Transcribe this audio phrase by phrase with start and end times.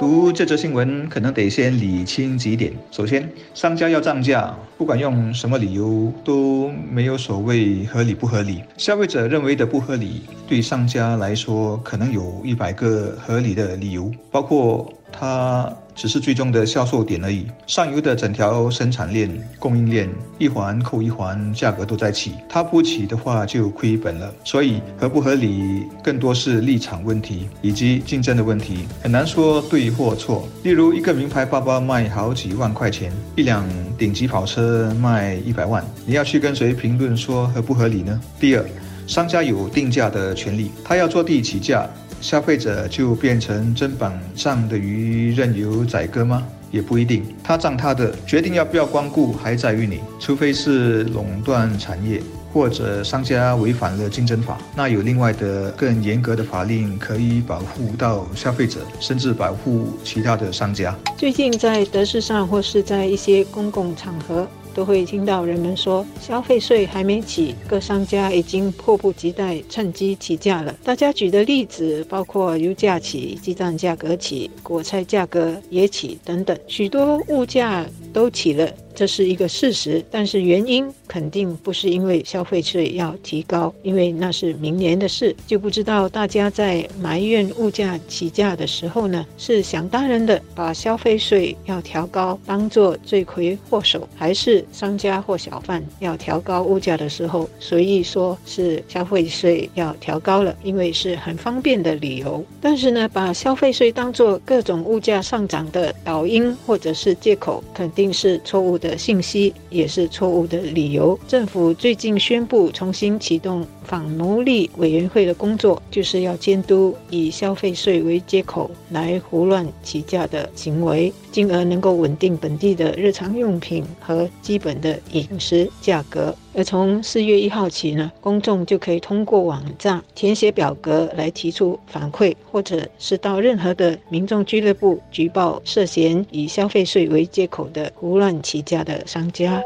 [0.00, 2.72] 读这则新闻，可能得先理清几点。
[2.90, 8.62] 首先，商家要涨价，不管用什么理由，都没有所谓合理不合理。
[8.78, 15.72] 消费者认为的不合理，对商家来说，可能有一百个合理的理由，包括它。
[15.92, 20.08] 只是最终的销售点而已，上游的整条生产链、供应链
[20.38, 24.32] 一环扣一环，价格都在起，它不起的话就亏本了。
[24.42, 30.48] 所以合不合理，更多是立场问题以及竞争的问题，很难说对或错。
[30.62, 33.62] 例如，一个名牌包包卖好几万块钱，一辆
[33.98, 38.18] 顶级跑车卖一百万，你要去跟谁评论说合不合理呢？
[38.38, 38.64] 第二，
[39.06, 41.86] 商家有定价的权利，他要坐地起价。
[42.20, 46.46] 消费者就变成砧板上的鱼任由宰割吗？
[46.70, 52.22] 也不一定，他涨他的决定要不要光顾还在于你，除非是垄断产业
[52.52, 60.96] 或者商家违反了竞争法，那有另外的更严格的法令可以保护到消费者，甚至保护其他的商家。
[61.16, 64.46] 最近在德市上或是在一些公共场合。
[64.74, 70.74] 都会听到人们说，消费税还没起，各商家已经迫不及待趁机起价了。
[70.84, 78.68] 大家举的例子包括油价起、鸡蛋价格起、果菜价格也起等等，许多物价都起了。
[78.92, 85.34] 这是一个事实，但是原因肯定不是因为消费税要提高，因为那是明年的事。
[85.44, 102.44] 就不知道大家在埋怨物价起价的时候呢，是想当然的把消费税要调高当做罪魁祸首，还是商家或小贩要调高物价的时候，随意说是消费税要调高了，因为是很方便的理由。
[102.60, 108.96] 但是呢，把消费税当做各种物价上涨的导因或者是借口，肯定是错误的。
[108.96, 110.99] 信息也是错误的理由。
[111.00, 126.36] 由政府最近宣布重新启动反奴隶委员会的工作，就是要监督以消费税为借口来胡乱起价的行为，进而能够稳定本地的日常用品和基本的饮食价格。
[126.52, 139.62] 而从四月一号起呢，公众就可以通过网站填写表格来提出反馈，或者是到任何的民众俱乐部举报涉嫌以消费税为借口的胡乱起价的商家。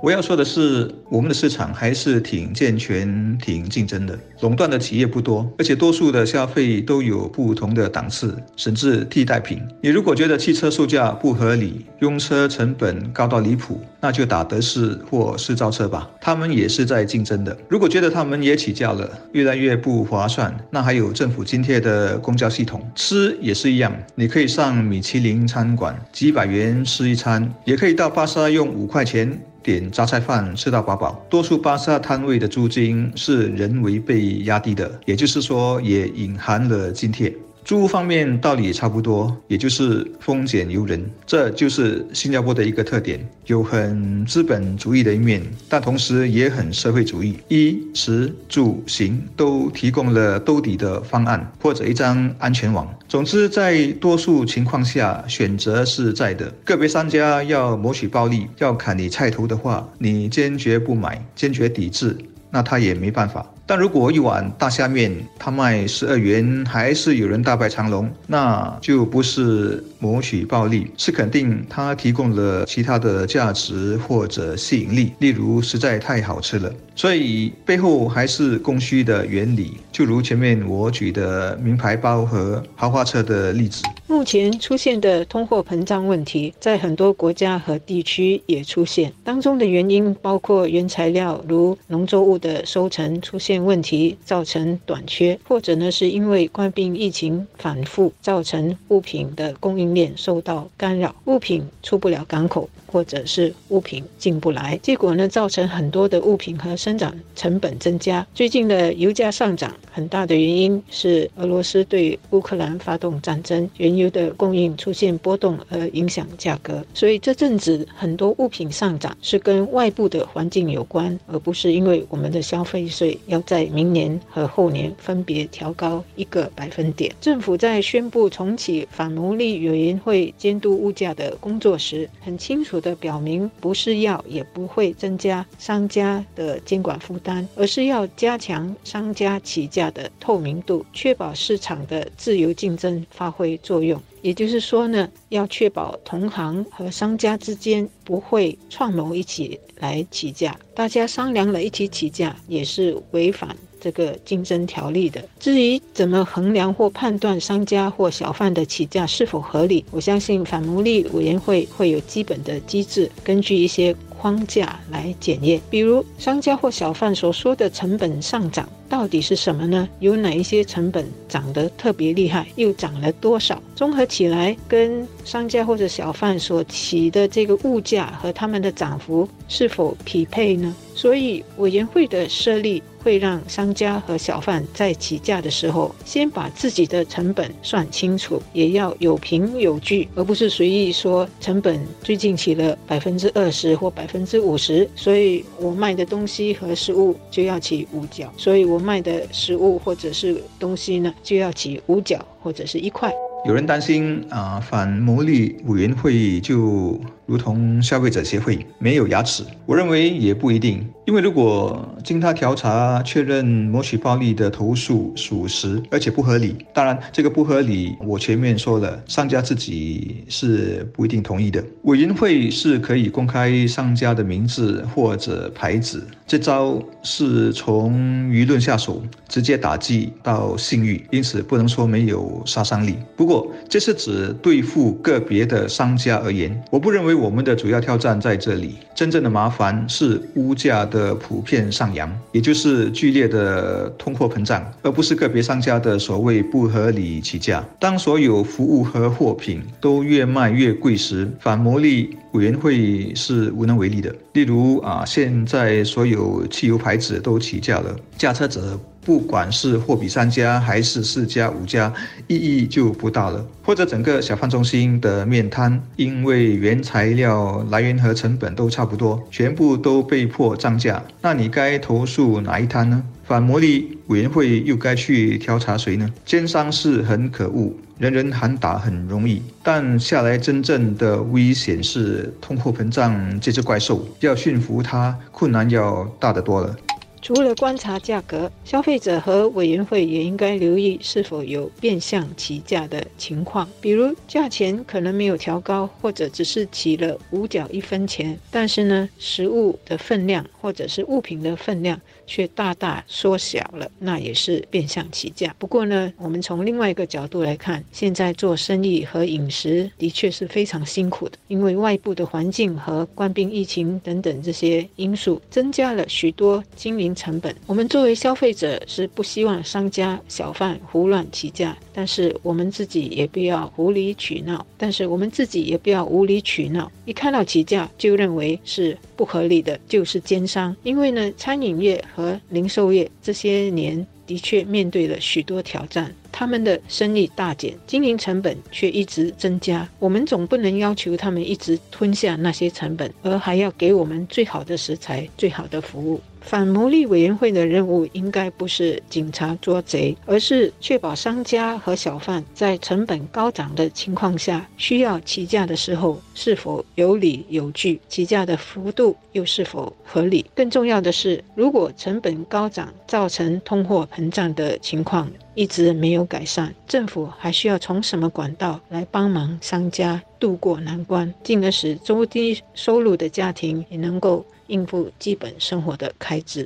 [0.00, 4.16] 我要说的是，我们的市场还是挺健全、挺竞争的。
[4.42, 9.60] 垄断的企业不多，而且多数的消费都有不同的档次，甚至替代品。
[9.82, 17.56] 你如果觉得汽车售价不合理，用车成本高到离谱，那就打德士或是造车吧，他们也是在竞争的。
[17.68, 23.92] 如果觉得他们也起价了，越来越不划算，那还有政府津贴的公交系统，吃也是一样。
[24.14, 29.36] 你可以上米其林餐馆，几百元吃一餐，也可以到巴沙用五块钱。
[29.68, 37.30] 点榨菜饭吃到饱饱，多数巴萨摊位的租金是人为被压低的，也就是说也隐含了津贴。
[37.68, 52.88] 租屋方面道理也差不多，也就是丰俭由人，这就是新加坡的一个特点，有很资本主义的一面，但同时也很社会主义，衣食住行都提供了兜底的方案或者一张安全网。
[53.06, 56.50] 总之，在多数情况下，选择是在的。
[56.64, 62.16] 个别商家要谋取暴利，要砍你菜头的话，你坚决不买，坚决抵制，
[62.50, 63.44] 那他也没办法。
[63.68, 76.72] 但如果一碗大虾面他卖十二元，还是有人大排长龙，那就不是谋取暴利，是肯定他提供了其他的价值或者吸引力，例如实在太好吃了。
[76.96, 83.84] 所以背后还是供需的原理，就如前面我举的名牌包和豪华车的例子。
[84.08, 102.68] 目前出现的通货膨胀问题，在很多国家和地区也出现，当中的原因包括原材料如农作物的收成出现问题，造成短缺，或者呢是因为冠病疫情反复，造成物品的供应链受到干扰，物品出不了港口。
[102.90, 108.26] 或者是物品进不来，结果呢，造成很多的物品和生长成本增加。
[108.34, 116.84] 最近的油价上涨，很大的原因是俄罗斯对乌克兰发动战争，原油的供应出现波动而影响价格。
[116.94, 127.14] 所以这阵子很多物品上涨是跟外部的环境有关，而不是因为我们的消费税要在明年和后年分别调高一个百分点。
[127.20, 132.77] 政府在宣布重启反牟利委员会监督物价的工作时，很清楚。
[132.80, 144.00] 的表明不是要也不会增加商家的监管负担，而是要加强商家起价的透明度，确保市场的自由竞争发挥作用。
[144.20, 153.56] 也就是说呢，要确保同行和商家之间不会串谋一起来起价，大家商量了一起起价也是违反。
[153.80, 155.22] 这个竞争条例的。
[155.38, 165.60] 至于怎么衡量或判断商家或小贩的起价是否合理，我相信反牟利委员会会有基本的机制，根据一些框架来检验。
[165.70, 169.88] 比如商家或小贩所说的成本上涨到底是什么呢？
[170.00, 173.62] 有哪一些成本涨得特别厉害，又涨了多少？
[173.76, 180.74] 综合起来，跟商家或者小贩所起的这个物价和他们的涨幅是否匹配呢？
[180.98, 182.82] 所以委员会的设立。
[183.00, 203.10] 会让商家和小贩在起价的时候，先把自己的成本算清楚，也要有凭有据，而不是随意说成本最近起了百分之二十或百分之五十，所以我卖的东西和食物就要起五角，所以我卖的食物或者是东西呢就要起五角或者是一块。
[203.46, 209.44] 有人担心啊，反牟利委员会就如同消费者协会没有牙齿。
[209.66, 221.62] 我认为也不一定，因为如果经他调查确认谋取暴利的投诉属实而且不合理，当然这个不合理，我前面说了，商家自己是不一定同意的。
[221.82, 227.92] 委员会是可以公开商家的名字或者牌子，这招是从
[228.30, 232.96] 舆论下手，直接打击到信誉，因此不能说没有杀伤力。
[233.14, 238.76] 不过，这是指对付个别的商家而言，我不认为我们的主要挑战在这里。
[238.94, 247.64] 真正的麻烦是物价的普遍上扬，也就是剧烈的通货膨胀，而不是个别商家的所谓不合理起价。
[247.78, 254.14] 当所有服务和货品都越卖越贵时，反牟利委员会是无能为力的。
[254.32, 258.78] 例如啊，现在所有汽油牌子都起价了，驾车者。
[259.08, 261.90] 不管是货比三家还是四家五家，
[262.26, 263.42] 意义就不大了。
[263.64, 273.02] 或者整个小贩中心的面摊，因为原材料来源和成本都差不多，全部都被迫涨价，那你该投诉哪一摊呢？
[273.24, 276.06] 反牟利委员会又该去调查谁呢？
[276.26, 286.76] 奸商是很可恶，人人喊打很容易，但下来真正的危险是通货膨胀这只怪兽，要驯服它困难要大得多了。
[287.20, 305.52] 除了观察价格，消费者和委员会也应该留意是否有变相起价的情况，比如价钱可能没有调高，或者只是起了五角一分钱，但是呢，食物的分量或者是物品的分量却大大缩小了，那也是变相起价。
[305.58, 317.08] 不过呢，我们从另外一个角度来看，现在做生意和饮食的确是非常辛苦的，因为外部的环境和冠病疫情等等这些因素，增加了许多经营。
[317.08, 330.76] 成本，我们作为消费者是不希望商家小贩胡乱起价，但是我们自己也不要无理取闹，但是我们自己也不要无理取闹，一看到起价就认为是不合理的，就是奸商。
[330.82, 336.12] 因为呢，餐饮业而零售业这些年的确面对了许多挑战。
[336.32, 339.88] 他们的生意大减，经营成本却一直增加。
[339.98, 346.20] 我们总不能要求他们一直吞下那些成本，而还要给我们最好的食材、最好的服务。
[346.48, 360.46] 反牟利委员会的任务应该不是警察捉贼，而是确保商家和小贩在成本高涨的情况下，需要起价的时候是否有理有据，起价的幅度又是否合理。
[360.54, 376.64] 更重要的是，如果成本高涨造成通货膨胀的情况，一直没有改善，政府还需要从什么管道来帮忙商家渡过难关，进而使中低收入的家庭也能够应付基本生活的开支。